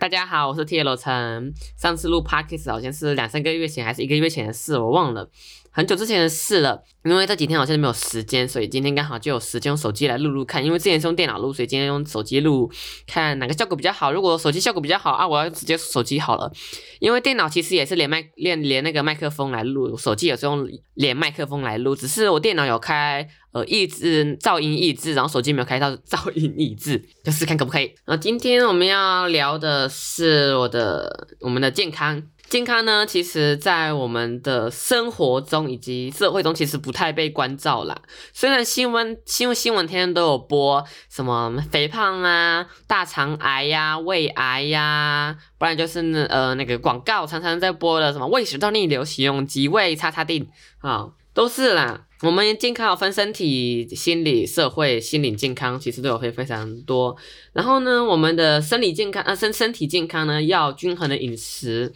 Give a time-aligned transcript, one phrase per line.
[0.00, 1.52] 大家好，我是 TL 陈。
[1.76, 5.28] 上次录 Podcast 好像是两三个月前还是一个月前的事，我忘了，
[5.70, 6.82] 很久之前的事了。
[7.02, 10.62] 因为这几天好像没有时间，所以今天刚好就有时间用手机来录录看。
[10.62, 12.70] 因为之前是用电脑录，所以今天用手机录，
[13.06, 14.12] 看哪个效果比较好。
[14.12, 16.52] 如果手机效果比较好啊，我要直接手机好了。
[16.98, 23.26] 因为电脑其实也是连麦连连那个麦克风来录，手机也是用连麦克风来录，只是我电脑有开。
[23.52, 27.86] 呃，抑制噪音抑制，然后手机没有开到噪音抑制，就是看可不可以。
[28.04, 37.96] 然后今天我们要聊的是我的我们的健康，健康呢，其实在我们的生活中以及社会中，其实不太被关照啦。
[38.32, 50.48] 虽然新闻新闻新闻天天都有播什么肥胖啊、大肠癌呀、啊、胃癌呀、啊，不然就是那呃那个广告常常在播的什么胃食道逆流，使用吉胃叉叉錠
[50.80, 52.08] 啊，都是啦。
[52.22, 57.16] 我们健康有分身体、心理、社会、心理健康，其实都有非非常多。
[57.54, 61.90] 然后呢，我们的生理健康，呃，身身体健康呢，要均衡的饮食，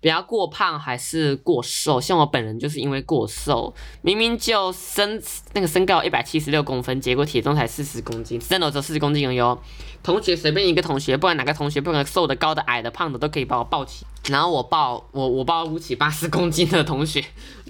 [0.00, 2.00] 不要过胖还是过瘦。
[2.00, 9.58] 像我本人就是因为过瘦，明明就身那个身高一百七十六公分，结果体重才四十公斤，真的只有四十公斤而已哦。
[10.02, 14.06] 同学随便一个同学，不管哪个同学，不管瘦的、高的、矮的、胖的，都可以把我抱起。
[14.28, 17.24] 然后我抱我我抱不起八十公斤的同学，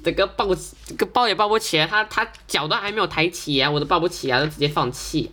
[0.04, 5.30] 这个抱这个抱也抱不起来，他他脚都还没有抬起啊，我都抱不起啊，就直接放弃。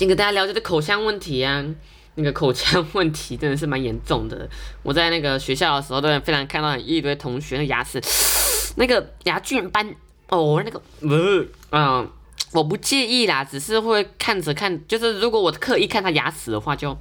[0.00, 1.62] 今天跟大家聊这个口腔问题啊，
[2.14, 4.48] 那个口腔问题真的是蛮严重的。
[4.82, 8.00] 我在那个学校的时候，都非常看到一堆同学的牙齿，
[8.80, 9.94] 那个牙菌斑
[10.30, 12.10] 哦，那个呃嗯。
[12.52, 16.96] 我不介意啦，只是会看着看，就是如果我刻意看他牙齿的话，就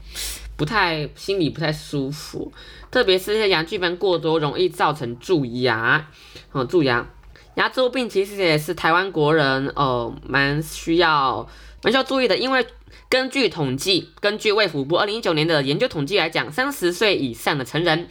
[0.57, 2.51] 不太心里不太舒服。
[2.91, 6.05] 特别是这些牙菌斑过多，容易造成蛀牙。
[6.53, 7.07] 嗯，蛀牙，
[7.55, 11.47] 牙周病其实也是台湾国人哦，蛮需要
[11.81, 12.37] 蛮需要注意的。
[12.37, 12.67] 因为
[13.09, 18.07] 根据统计，根据卫福部二零一九年的研究统计来讲，三十岁以上的成人，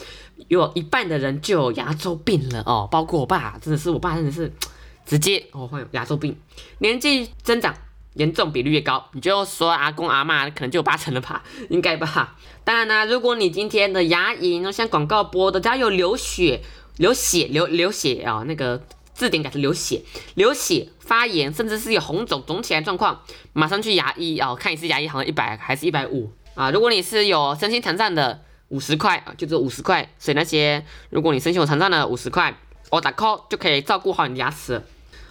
[0.49, 4.53] 有一半的人就有牙周病了哦，包括我爸，真的是我爸，真的是。
[5.09, 6.37] 直接哦，患有牙周病，
[6.81, 7.75] 年纪增长
[8.13, 12.37] 严重比率越高，你就说阿公阿嬷可能就有八成了吧， 应该吧？
[12.63, 16.61] 当然啦，如果你今天的牙龈，像广告播的，只要有流血、
[16.99, 18.83] 流血、流流血啊、哦，那个
[19.19, 20.01] 字典改成流血、
[20.37, 23.21] 流血、发炎，甚至是有红肿肿起来状况，
[23.53, 26.71] 马上去牙医哦，看一次牙医好像一百还是一百五啊？
[26.71, 30.09] 如果你是有身心残障的，五十块啊，就这五十块。
[30.21, 32.57] 所以那些如果你身心有残障的，五十块，
[32.91, 34.81] 我打 call 就可以照顾好你的牙齿。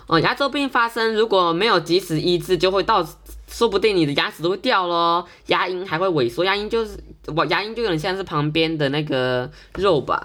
[0.07, 3.07] 哦，牙周病发生如果没有及时医治，就会到，
[3.47, 7.01] 说不定你的牙齿都会掉咯，牙龈还会萎缩，牙龈就是
[7.33, 10.21] 我牙龈就有点像是旁边的那个肉吧，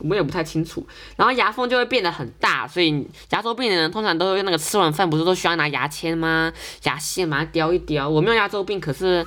[0.00, 0.86] 我也不太清楚。
[1.16, 6.52] 然后牙缝就会变得很大，所以牙周病的人通常都会那个吃完饭不是都需要拿牙签吗？
[6.84, 8.08] 牙线把它叼一叼。
[8.08, 9.26] 我没有牙周病，可是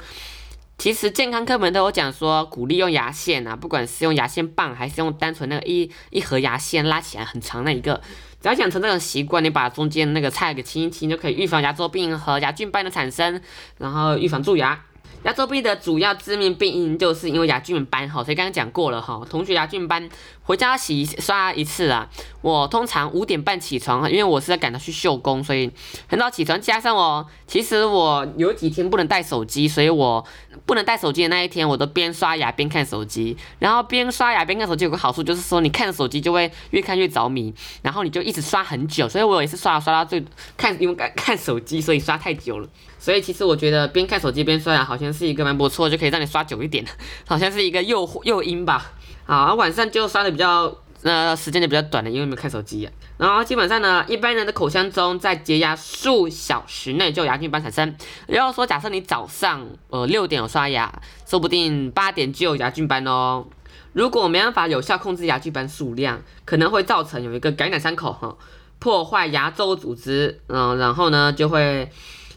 [0.78, 8.02] 其实健康课本都有讲说鼓励用牙线啊，不管是用牙线棒还是用单纯那个一一盒牙线拉起来很长那一个。
[8.42, 13.40] 只要养成这种习惯，你把中间那个菜给清一清，就可以预防牙周病和牙菌斑的产生，
[13.78, 14.84] 然后预防蛀牙。
[15.24, 19.22] 牙周病的主要致命病因就是因为牙菌斑哈，所以刚刚讲过了哈。
[19.30, 20.10] 同学牙菌斑
[20.52, 22.10] 回家洗刷一次啊。
[22.42, 25.72] 我通常五点半起床，因为我是在赶着去秀工，所以
[26.10, 26.60] 很早起床。
[26.60, 30.26] 加上我其实我有几天不能带手机，所以我
[30.66, 33.38] 不能带手机的那一天，我都边刷牙边看手机。
[33.60, 39.08] 然后边刷牙边看手机有个好处就是说，你看手机就会越看越着迷，然后你就一直刷很久。
[39.08, 40.22] 所以我也是刷刷到最
[40.58, 42.68] 看因为看看手机，所以刷太久了。
[43.00, 46.92] 所以其实我觉得边看手机边刷牙好像是一个蛮不错，就可以让你刷久一点的，
[47.26, 48.92] 好像是一个诱诱因吧。
[49.32, 52.90] 好，晚上就刷的比较呃时间就比较短的，因为没有看手机。
[53.18, 57.96] 然后基本上呢，一般人的口腔中在洁牙数小时内就牙菌斑产生。
[58.28, 63.46] 然后说，假设你早上呃六点有刷牙，说不定八点就有牙菌斑哦。
[63.94, 68.36] 如果没办法有效控制牙菌斑数量，可能会造成有一个感染伤口哈，
[68.80, 71.90] 破坏牙周组织，嗯，然后呢就会。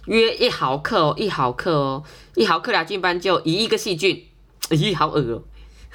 [0.06, 2.04] 约一毫克哦，一毫克哦，
[2.36, 4.28] 一毫克牙菌斑就一亿个细菌，
[4.68, 5.42] 咦，好恶哦，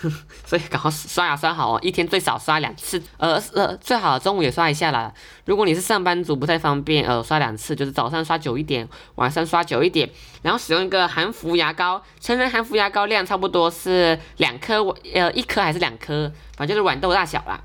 [0.46, 5.14] 所以赶快刷牙刷好哦，一天最少刷两次，呃呃，最好中午也刷一下啦。
[5.46, 10.10] 如果你是上班族不太方便，呃，刷两次，就是早上刷久一点，晚上刷久一点，
[10.42, 14.82] 然后使用一个含氟牙膏，成人含氟牙膏量差不多是两颗，
[15.14, 17.60] 呃，一颗还是两颗，反正就是豌豆大小啦。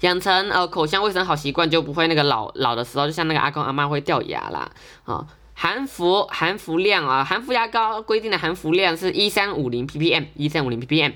[0.00, 4.70] 养成呃口腔卫生好习惯，就不会那个老老的时候，就像那个阿公阿妈会掉牙啦，
[5.04, 11.12] 啊、含氟含氟量啊，含氟牙膏规定的含氟量是一三五零 ppm，一三五零 ppm，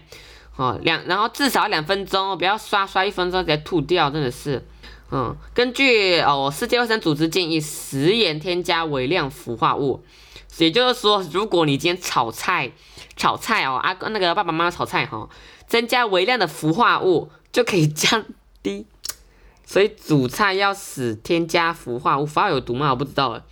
[0.57, 4.65] 哦两，然后至少两分钟，不要刷刷一分钟直接吐掉，真的是，
[5.11, 10.05] 嗯，根据哦世界卫生组织建议，食盐添加微量氟化物，
[10.59, 12.71] 也就是说，如果你今天炒菜，
[13.17, 15.29] 炒菜哦啊那个爸爸妈妈炒菜哈、哦，
[15.67, 18.25] 增加微量的氟化物就可以降
[18.63, 18.87] 低。
[19.67, 22.91] 所以煮菜要使添加氟化物，氟化有毒吗？
[22.91, 23.43] 我不知道了，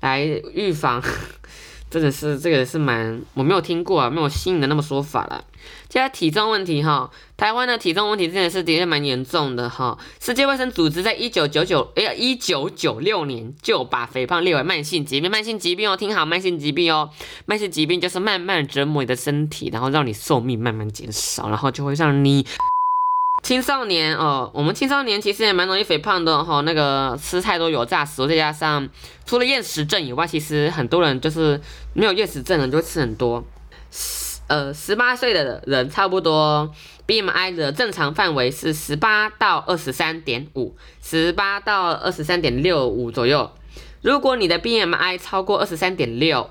[0.00, 0.24] 来
[0.54, 1.02] 预防。
[1.90, 5.44] 真的是这个是蛮我没有听过啊，没有新的那么说法了。
[5.90, 9.98] 接下来体重问题哈，台湾的体重问题真的是的确蛮严重的哈。
[10.20, 17.10] 世界卫生组织在一九九九哎呀一九九六年就把肥胖列为慢性疾病，慢性疾病哦，听好，慢性疾病哦，
[17.46, 22.46] 慢性疾病就是慢慢折磨你的身体，然后让你寿命慢慢减少，然后就会让你。
[23.42, 26.60] 青少年哦，我们青少年其实也蛮容易肥胖的哈。
[26.60, 28.88] 那个吃太多油炸食物，再加上
[29.26, 31.60] 除了厌食症以外，其实很多人就是
[31.94, 33.42] 没有厌食症的，就会吃很多。
[34.50, 36.68] 呃，十八岁的人差不多
[37.06, 43.48] BMI 的正常范围是十八到二十三点五，十八到二十三点六五左右。
[44.02, 46.50] 如果你的 BMI 超过二十三点六，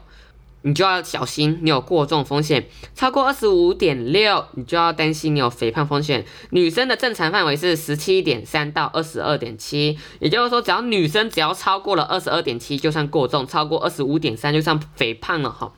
[0.62, 2.68] 你就要小心，你有过重风险。
[2.96, 6.26] 超过二十五点六，你就要担心你有肥胖风险。
[6.52, 15.74] 女生的正常范围是十七点三到二十二点七，也就是说，只要女生只要超过了二十二点七，就算过重；超过二十五点三，就算肥胖了哈。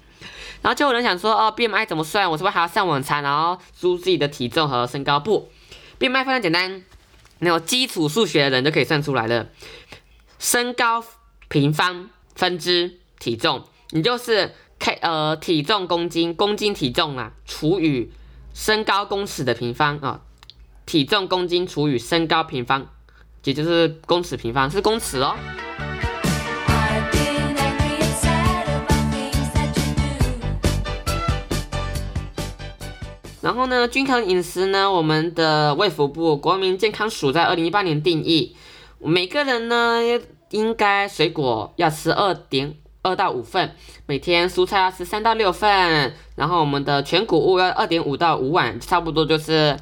[0.61, 2.29] 然后就有人想说，哦，BMI 怎么算？
[2.29, 5.19] 我是不是还要上网查，然后输自己的体重和身高？
[5.19, 5.49] 不
[5.99, 6.83] ，BMI 非常简单，
[7.39, 9.47] 那有基础数学的人就可以算出来了。
[10.39, 11.03] 身高
[11.49, 14.53] 平方分之体重，你就是。
[14.83, 18.11] K 呃，体重公斤，公斤体重啊，除以
[18.51, 20.21] 身高公尺的平方啊，
[20.87, 22.87] 体重公斤除以身高平方，
[23.43, 25.35] 也就是公尺平方，是公尺哦。
[33.51, 38.55] 然后呢，均衡饮食呢，我们的卫福部国民健康署在二零一八年定义，
[38.97, 39.99] 每个人呢
[40.51, 42.77] 应该水果要吃二点。
[43.03, 43.75] 二到五份，
[44.05, 49.77] 每天蔬菜要吃三到六份，然后我们的全谷物要二点五到五碗，差不多就是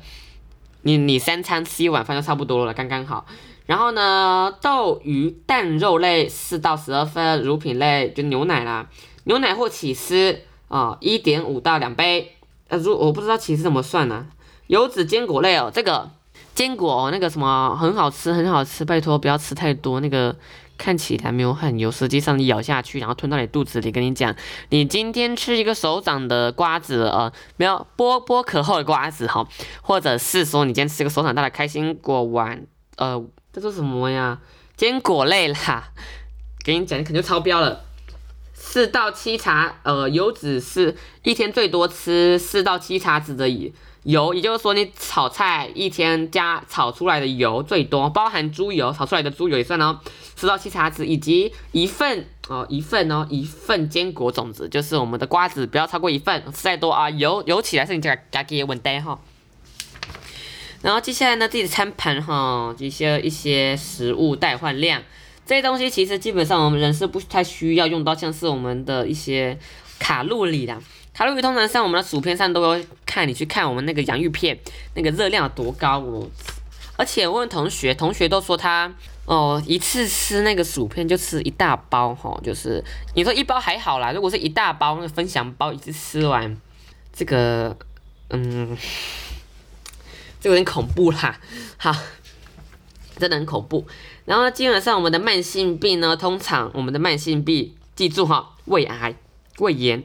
[0.82, 3.28] 你你三餐吃一碗饭就差不多了，刚刚好。
[3.68, 8.90] 然后呢，豆鱼蛋肉类四到十二份，乳品类就牛奶啦，
[9.26, 10.40] 牛奶或起司
[10.70, 12.36] 啊一点五到两杯。
[12.70, 14.26] 呃，如我不知道其实怎么算呢、
[14.68, 16.10] 油脂坚果类哦，这个
[16.56, 20.36] 坚果哦，那个什么很好吃很好吃，拜托不要吃太多那个。
[20.82, 23.92] 看起来没有很油，实际上你咬下去，然后吞到你肚子里。
[23.92, 24.34] 跟你讲，
[24.70, 29.46] 你今天吃一个手掌的瓜子，呃，没有剥剥壳后的瓜子哈，
[29.82, 33.22] 或者是说你今天吃一个手掌大的开心果丸，呃，
[33.52, 34.40] 这是什么呀？
[34.78, 35.92] 坚果类啦。
[36.64, 37.84] 给你讲，你肯定超标了。
[38.62, 43.50] 四到七茶，呃，油脂是一天最多吃四到七茶匙的
[44.04, 50.00] 油，也就是说你炒菜一天加炒出来的油最多，包含猪油炒出来的猪油也算哦。
[50.36, 59.20] 四到七茶匙，以及一份哦，一份哦，一份坚果种子，就是我们的瓜子，不要超过一份，吃太多啊，油油起来是你家家己的问题哈。
[60.82, 65.02] 然后接下来呢，自己的餐盘哈，这些一些食物代换量，
[65.50, 69.58] 这些东西其实基本上我们人是不太需要用到，像是我们的一些
[69.98, 70.80] 卡路里啦，
[71.12, 74.56] 卡路里通常像我们的薯片上都有看，你去看我们那个洋芋片，
[74.94, 76.30] 那个热量有多高哦。
[76.98, 78.94] 而且问同学，同学都说他。
[79.26, 82.84] 哦，一次吃那个薯片就吃一大包哈，就是
[83.16, 86.56] 你说一包还好啦，如果是一大包那个分享包一次吃完，
[87.12, 87.76] 这个
[88.30, 88.78] 嗯，
[90.40, 91.40] 这个有点恐怖啦，
[91.78, 91.96] 好，
[93.18, 93.88] 真的很恐怖。
[94.30, 99.16] 然后基本上我们的慢性病呢，通常我们的慢性病，记住哈，胃癌、
[99.58, 100.04] 胃炎、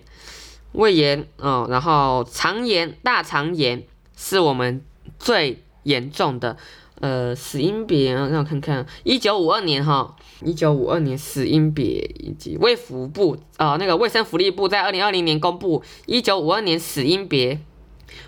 [0.72, 3.82] 胃炎哦，然后肠炎、大肠炎
[4.16, 4.82] 是我们
[5.18, 6.56] 最严重的。
[7.00, 17.60] 呃，死因别让我看看，一九五二年哈，一九五二年死因别以及卫福部呃那个卫生福利部在二零二零年公布，一九五二年死因别，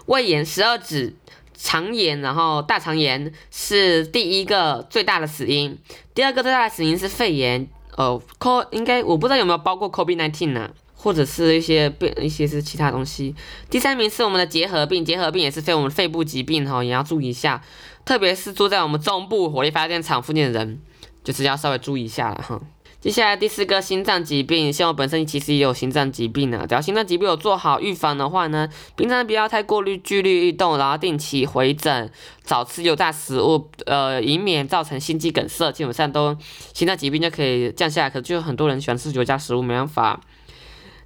[0.05, 1.15] 胃炎、十二指、
[1.57, 5.77] 肠炎，然后大肠炎是第一个最大的死因，
[6.15, 13.35] 第二个最大的死因是肺炎，呃，CO 应该我不知道有没有包括 COVID-19 呢，或者是一些病一些是其他东西，
[13.71, 17.63] 第三名是我们的结核病，结核病也是非我们肺部疾病哈，也要注意一下。
[18.05, 20.81] 特别是住在我们中部火力发电厂附近的人，
[21.25, 22.61] 就是要稍微注意一下了哈。
[23.07, 26.67] 接下来第四个心脏疾病，像我本身其实也有心脏疾病呢。
[26.69, 32.11] 只要心脏疾病有做好预防的话呢，平常不要太过于剧烈运动，然后定期回诊，
[32.45, 36.37] 少吃油炸食物，呃，以免造成心肌梗塞，基本上都
[36.75, 38.11] 心脏疾病就可以降下来。
[38.11, 40.21] 可是就很多人喜欢吃油炸食物，没办法。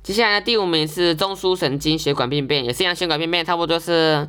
[0.03, 4.27] 接下来第五名是中枢神经血管病变，也是一样血管病变，差不多是。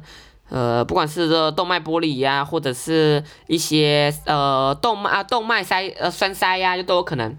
[0.49, 7.33] 呃，不管是这动脉剥离呀，或者是一些呃动脉啊动脉塞呃栓塞呀，就都有可能。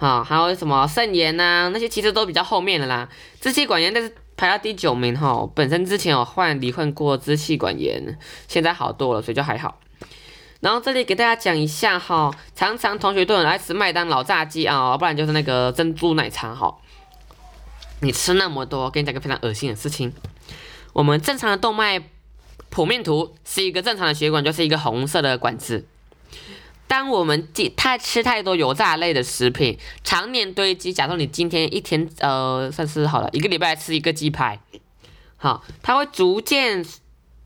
[0.00, 3.08] 好，还有什么肾炎呐、那些其实都比较后面的啦。
[3.40, 9.80] 支气管炎但是排到第九名哈，本身之前有患罹患过支气管炎，现在好多了，所以就还好。
[10.60, 16.78] 然后这里给大家讲一下哈，常常同学都很爱吃麦当劳炸鸡啊，不然就是那个珍珠奶茶哈。
[18.00, 20.12] 你吃那么多，跟你讲个非常恶心的事情。
[20.92, 22.00] 我们正常的动脉
[22.72, 25.84] 剖面图是一个正常的血管，就是一个红色的管子。
[26.88, 34.58] 当我们太吃太多油炸类的食品，常年堆积，假如你今天一天呃算是好了，一个礼拜吃一个鸡排，
[35.36, 36.84] 好，它会逐渐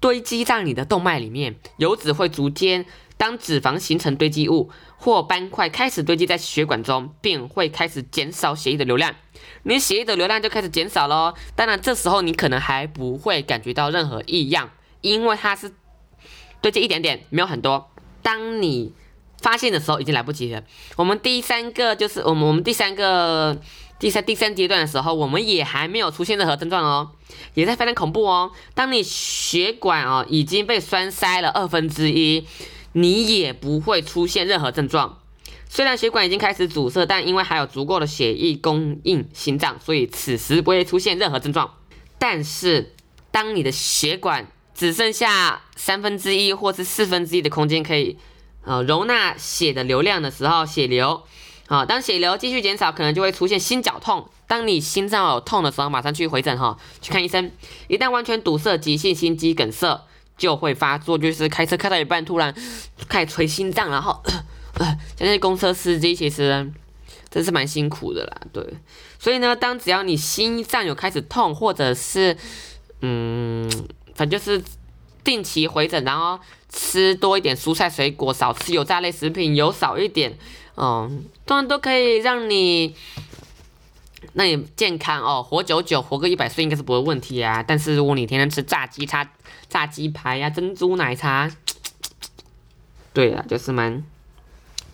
[0.00, 2.86] 堆积在你的动脉里面，油脂会逐渐。
[3.18, 9.14] 当脂肪形成堆积物或斑块开始堆积在血管中，便会开始减少血液的流量，
[9.62, 11.32] 你血液的流量就开始减少喽。
[11.54, 14.70] 当然，这时候你可能还不会感觉到任何异样，
[15.02, 15.72] 因为它是
[16.60, 17.92] 堆积一点点，没有很多。
[18.22, 18.92] 当你
[19.42, 20.62] 发现的时候，已经来不及了。
[20.96, 23.60] 我们第三个就是我们我们第三个
[23.98, 27.10] 第三第三阶段的时候，我们也还没有出现任何症状哦，
[27.52, 28.50] 也在非常恐怖哦。
[28.74, 32.46] 当你血管哦已经被栓塞了二分之一。
[32.94, 35.18] 你也不会出现任何症状。
[35.66, 41.72] 虽然血管已经开始阻塞，但因为还有足够的血液供应心脏，所以此时不会出现任何症状。
[42.18, 42.92] 但是，
[43.30, 48.18] 当你的血管只剩下三分之一或是四分之一的空间可以
[48.64, 51.22] 呃容纳血的流量的时候，血流
[51.66, 54.28] 啊，当血流继续减少，可能就会出现心绞痛。
[54.46, 57.50] 当你心脏有痛的时候，马上去回诊哈，去看医生。
[57.88, 60.06] 一旦完全堵塞，急性心肌梗塞。
[60.38, 62.52] 就会发作，就是开车开到一半，突然
[63.06, 64.20] 开始捶心脏，然后，
[64.74, 66.72] 呃，像那些公车司机其实
[67.30, 68.66] 真是蛮辛苦的啦，对。
[69.20, 72.36] 所以呢，当只要你心脏有开始痛，或者是，
[73.02, 73.70] 嗯，
[74.14, 74.60] 反正就是
[75.24, 76.38] 定期回诊，然后
[76.68, 80.36] 吃多一点蔬菜水果，少吃油炸类食品，油少一点，
[80.76, 82.94] 嗯，当然都可以让你。
[84.34, 87.62] 那你健康哦，活久久，活个一百岁应该是不会问题啊。
[87.62, 89.28] 但是如果你天天吃炸鸡叉、
[89.68, 91.50] 炸鸡排呀、珍珠奶茶，
[93.12, 94.02] 对啊，就是蛮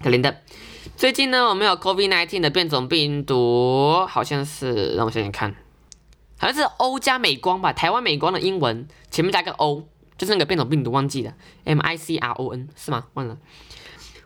[0.02, 0.42] 可怜的。
[0.96, 5.54] 最近呢，我们有 COVID-19 的变种病毒，好像是让我想想看，
[6.38, 9.86] 好像是欧加美光吧，台湾美光的英文前面加个 O，
[10.18, 11.32] 就是那个变种病毒，忘记了
[11.64, 13.06] ，M I C R O N 是吗？
[13.14, 13.38] 忘了。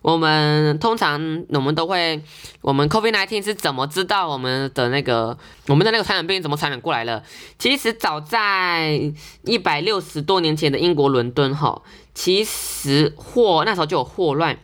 [0.01, 2.21] 我们通常我们都会，
[2.61, 7.23] 我们 COVID-19 是怎么知道我们的那个我们的那个传染病怎么传染过来了？
[7.57, 9.13] 其实早在
[9.45, 11.83] 一百六十多年前的英国伦敦哈，
[12.15, 14.59] 其实霍那时候就有霍乱，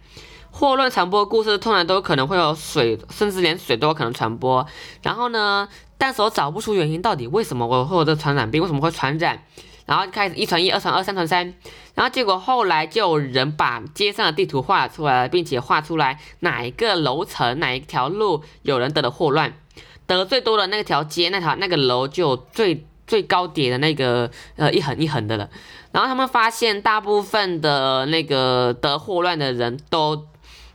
[0.50, 4.66] 霍乱传播故事通常都可能会有水，甚至连水都有可能传播。
[5.04, 9.44] 然后呢，但是我找不出原因，到底为什么我会有这传染病，为什么会传染？
[9.88, 11.54] 然后开始一传一，二传二，三传三，
[11.95, 19.54] 然后结果后来就有人把街上的地图画出来了，并且画出来哪一个楼层、哪一条路有人得了霍乱，
[20.07, 25.49] 得最多的那条街、那条那个楼就最最高点的那个呃一横一横的了。
[25.90, 30.26] 然后他们发现大部分的那个得霍乱的人都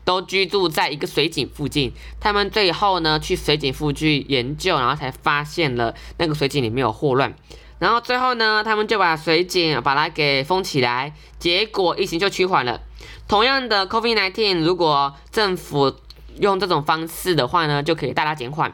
[0.03, 7.35] 都居住在一个水井附近，他们最后呢去水井附近研究，然后才发现了那个水井里面有霍乱。
[7.79, 12.79] 然后最后呢，他们就把水井把它给封起来，结果疫情就趋缓了。
[13.27, 15.93] 同样的，COVID-19，如果政府
[16.39, 18.71] 用这种方式的话呢，就可以大大减缓。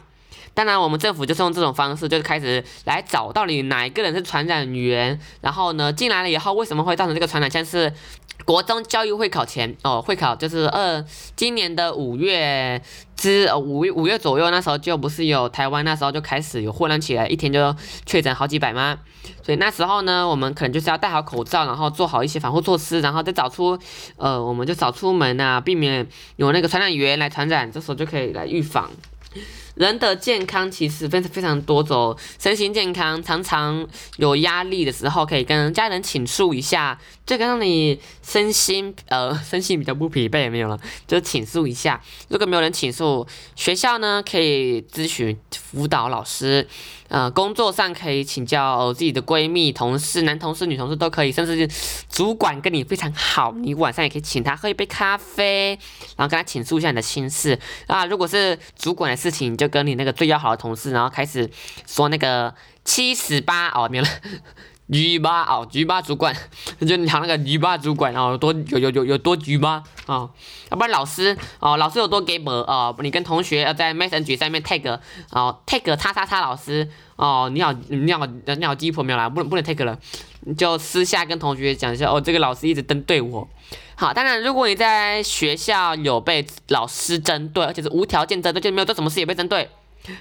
[0.60, 7.50] 当然，我们政府就是用这种方式，就是开始来找到底哪一个人是传染源，然后呢，进来了以后为什么会造成这个传染？
[7.50, 7.94] 像是
[8.44, 11.02] 国中教育会考前哦，会考就是二
[11.38, 12.82] 今年的五月。
[13.16, 17.76] 之五月五月左右，那时候就不是有台湾那时候就开始有混乱起来，一天就
[18.06, 18.98] 确诊好几百吗？
[19.44, 23.78] 所以那时候呢，我们可能就是要戴好口罩，然后做好一些防护措施，然后再找出，
[24.16, 28.90] 呃，我们就少出门啊，避免有那个传染源来传染，这时候就可以来预防。
[29.76, 42.02] 人的健康其实非常非常多种，身心健康常常有压力的时候，可以跟家人倾诉一下，这个让你身心呃身心比较不疲惫没有了，就倾诉一下。
[42.28, 46.68] 如果没有人倾诉，学校呢可以咨询辅导老师。
[47.10, 55.78] 呃，工作上可以请教自己的闺蜜、同事、男同事、女同事都可以，甚至是主管跟你非常好，你晚上也可以请他喝一杯咖啡，
[56.16, 58.06] 然后跟他倾诉一下你的心事啊。
[58.06, 61.50] 如果是主管的事情，你就跟你那个最要好的同事，然后开始
[61.88, 62.54] 说那个
[62.86, 64.08] 七十八哦，没了。
[64.92, 66.36] 局吧哦，局吧主管，
[66.82, 70.28] 就你讲那个局吧主管哦，多有有有有多局吧啊？
[70.72, 75.00] 要不然老师哦，老师有多 gay 哦，你跟同学要在 Messenger 上面 tag
[75.32, 79.98] 哦，tag 叉叉叉老师哦，你好你好你好鸡婆没有啦，不能不能 tag 了，
[80.58, 83.48] 就私下跟同学讲一下，哦，这个老师一直针对我。
[83.96, 89.70] 好，当然，如果你在学校有被老师针对，而且是无条件针对，就没有做什么事也被针对，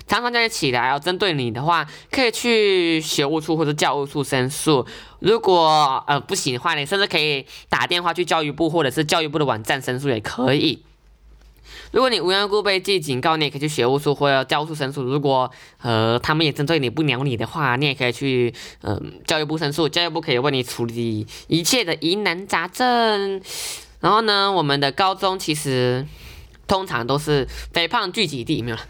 [0.06, 4.86] 常常叫你起来要针对你的话，可以去学务处或者教务处申诉。
[5.20, 10.82] 如果呃不行的话，你甚至可以打电话去教育部或者是教育部的网站申诉也可以。
[11.90, 15.02] 如果你无缘无故被记警告，你也可以去学务处或者教务处申诉。
[15.02, 18.52] 如果呃他们也针对你不鸟你的话，你也可以去
[18.82, 23.40] 嗯、呃、教育部申诉，教育部可以为你处理一切的疑难杂症。
[24.00, 26.06] 然后呢，我们的高中其实
[26.66, 28.82] 通常都是肥胖聚集地，没有了，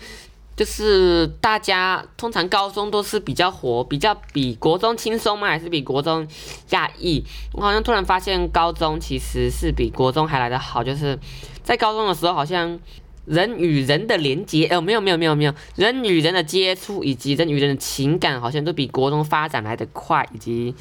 [0.58, 5.46] 就是大家通常高中都是比较活，比较比国中轻松吗？
[5.46, 6.28] 还是比国中
[6.70, 7.24] 压抑？
[7.54, 11.18] 我好像突然发现高中其实是比国中还来得好，就是。
[11.62, 12.80] 在高中的时候，好像
[13.26, 20.74] 人与人的连接，哦，没有没有没有没有，人与人的接触以及人与人的情感，好像都比国中发展来得快，以及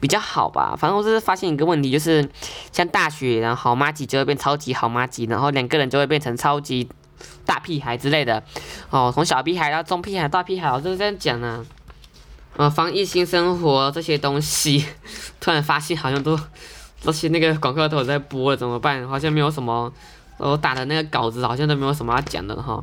[0.00, 0.76] 比较好吧。
[0.78, 2.28] 反正我就是发现一个问题，就是
[2.72, 6.86] 像大学，然后好妈几就会变超级好妈几，然后两个人就会变成超级
[7.46, 8.42] 大屁孩之类的。
[8.90, 11.64] 哦，从小屁孩到中屁孩、大屁孩，我就是这样讲呢。
[12.56, 14.84] 呃，防疫新生活这些东西，
[15.40, 16.38] 突然发现好像都
[17.00, 19.06] 这些那个广告都有在播，怎么办？
[19.08, 19.92] 好像没有什么。
[20.36, 22.82] 我打的那个稿子好像都没有什么要讲的哈，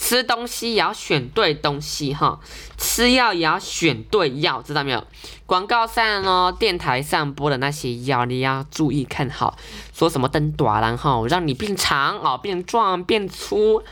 [0.00, 2.40] 吃东西也要选对东西哈，
[2.78, 5.04] 吃药也要选对药，知道没有？
[5.44, 9.54] 广告上哦，电台上播的那些药你要注意看好，
[9.92, 13.82] 说什么灯短然后让你变长哦，变壮变粗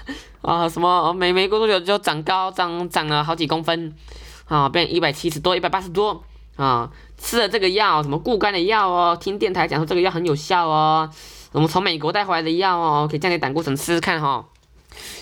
[0.41, 3.95] 啊，什么没没过多久就长高长长了好几公分
[4.47, 6.25] 啊，变一百七十多一百八十多
[6.57, 11.11] 啊，吃了这个药什么固肝的药哦，听电台讲说这个药很有效哦。
[11.53, 14.45] 我们从美国带回来的药哦，可以降低胆固醇，试试看哈、哦。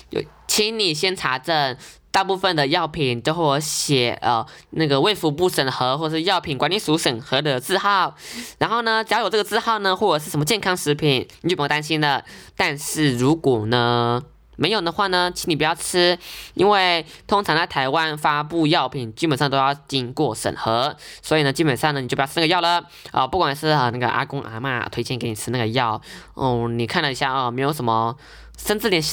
[0.09, 1.77] 有，请你先查证，
[2.11, 8.15] 大部分的药品都会写呃那个卫福部审核或者是药品管理署审核的字号。
[8.57, 12.23] 然后呢，只要有这个字号呢，或者是什么健康食品，你就不用担心了。
[12.55, 14.23] 但是如果呢，
[14.55, 16.17] 没有的话呢，请你不要吃，
[16.55, 22.79] 因为通常在台湾发布药品基本上都要经过审核，所以呢，基本上呢你就不要吃那个药了
[23.11, 23.27] 啊、呃。
[23.27, 26.01] 不管是啊那个阿公阿嬷推荐给你吃那个药，
[26.33, 28.15] 哦，你看了一下啊、没有什么，
[28.57, 29.03] 甚至连。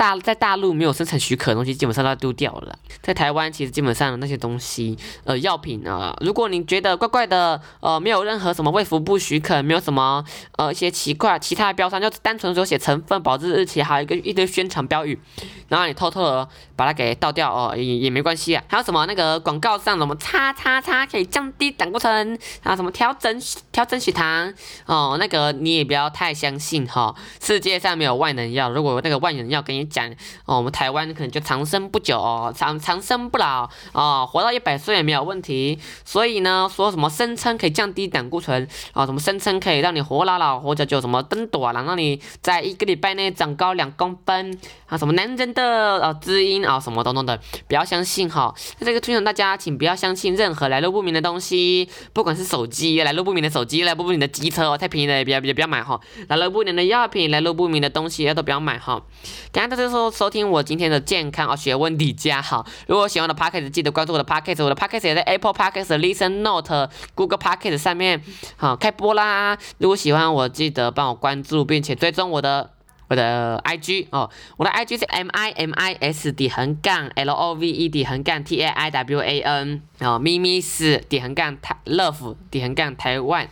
[0.00, 2.78] 大在大陆没有生产许可的东西，基本上都要丢掉了。
[3.02, 10.24] 在台湾，其实基本上那些东西，呃，药品啊，如果你觉得怪怪的，呃，没有任何什么卫福部许可，没有什么
[10.56, 15.20] 呃一些奇怪其他的标签，就单纯只有写成分、保质日期，还有一个一堆宣传标语，
[15.68, 16.48] 然后你偷偷的
[16.80, 18.64] 把它给倒掉哦，也也没关系啊。
[18.66, 24.50] 还有什么那个广告上什么叉叉叉可以降低胆固醇，啊什么调整调整血糖
[24.86, 29.90] 哦，那个你也不要太相信哈、世界上没有万能药，如果那个万能药给你。
[29.90, 30.08] 讲
[30.46, 35.76] 哦，我们台湾可能就长生不久哦，长长生不老哦，活到一百岁也没有问题。
[36.04, 48.54] 所以呢，说什么声称可以降低胆固醇啊、什么声称可以让你活老老活久久，什么登短郎让你在一个礼拜内长高两公分啊，什么男人的啊知音啊，什么等等的，不要相信哈。
[48.78, 55.98] 那这个推荐大家，请不要相信任何来路不明的东西，不管是手机来路不明的手机，来路不明的机车哦，太便宜的，也不要也不要买哈。
[56.28, 59.02] 来路不明的药品，来路不明的东西也都不要买哈。
[59.52, 62.64] 刚刚就是说收听我今天的健康哦学问底加哈。
[62.86, 64.62] 如果喜欢的 podcast，记得关注我的 podcast。
[64.64, 68.22] 我的 podcast 也在 Apple Podcast、Listen Note、Google Podcast 上面
[68.56, 69.56] 好开播啦。
[69.78, 72.70] 如果喜欢我，记得帮我关注并且追踪我的
[73.10, 74.30] 我的 IG 哦。
[74.56, 78.68] 我的 IG 是 M I M I S 底横杠 L O V E 底横杠 T A
[78.68, 83.46] I W A N 哦，咪咪是底横杠台 Love 底横杠台湾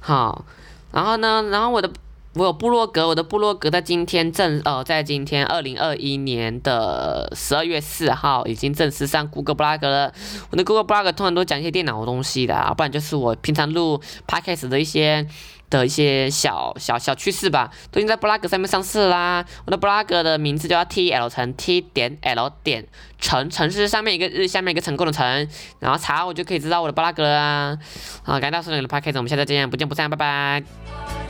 [0.00, 0.44] 好。
[0.92, 1.90] 然后呢，然后我的。
[2.36, 10.12] 我有部落格，我的部落格在今天正呃，在今天二零二一年的十二月四号已经正式上 Google Blog 了。
[10.50, 15.26] 我的 Google Blog 通常都讲一些电脑的东西的，啊不然就是我平常录 Podcast 的一些
[15.70, 19.42] 的一些小小小趣事吧，都已经在 Blog 上面上市啦。
[19.64, 22.86] 我的 Blog 的名字叫 T L 成 T 点 L 点
[23.18, 25.48] 成，成是上面一个日，下面一个成功的成，
[25.80, 27.78] 然后查我就可以知道我的 Blog 啦。
[28.24, 31.25] 好，感谢大家收听我的 Podcast，我们下次再见，不见不散，拜拜。